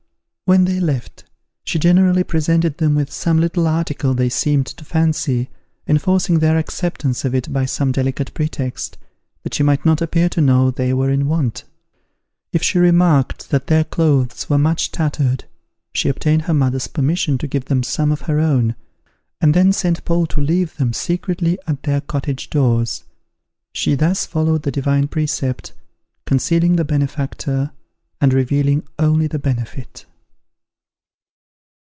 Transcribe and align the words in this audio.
When 0.51 0.65
they 0.65 0.81
left, 0.81 1.23
she 1.63 1.79
generally 1.79 2.25
presented 2.25 2.77
them 2.77 2.93
with 2.93 3.09
some 3.09 3.37
little 3.39 3.67
article 3.69 4.13
they 4.13 4.27
seemed 4.27 4.65
to 4.67 4.83
fancy, 4.83 5.49
enforcing 5.87 6.39
their 6.39 6.57
acceptance 6.57 7.23
of 7.23 7.33
it 7.33 7.53
by 7.53 7.63
some 7.63 7.93
delicate 7.93 8.33
pretext, 8.33 8.97
that 9.43 9.53
she 9.53 9.63
might 9.63 9.85
not 9.85 10.01
appear 10.01 10.27
to 10.27 10.41
know 10.41 10.69
they 10.69 10.91
were 10.93 11.09
in 11.09 11.29
want. 11.29 11.63
If 12.51 12.61
she 12.63 12.79
remarked 12.79 13.49
that 13.51 13.67
their 13.67 13.85
clothes 13.85 14.49
were 14.49 14.57
much 14.57 14.91
tattered, 14.91 15.45
she 15.93 16.09
obtained 16.09 16.41
her 16.41 16.53
mother's 16.53 16.87
permission 16.89 17.37
to 17.37 17.47
give 17.47 17.65
them 17.71 17.81
some 17.81 18.11
of 18.11 18.23
her 18.23 18.41
own, 18.41 18.75
and 19.39 19.53
then 19.53 19.71
sent 19.71 20.03
Paul 20.03 20.27
to 20.27 20.41
leave 20.41 20.75
them, 20.75 20.91
secretly 20.91 21.59
at 21.65 21.83
their 21.83 22.01
cottage 22.01 22.49
doors. 22.49 23.05
She 23.71 23.95
thus 23.95 24.25
followed 24.25 24.63
the 24.63 24.71
divine 24.71 25.07
precept, 25.07 25.71
concealing 26.25 26.75
the 26.75 26.83
benefactor, 26.83 27.71
and 28.19 28.33
revealing 28.33 28.83
only 28.99 29.27
the 29.27 29.39
benefit. 29.39 30.05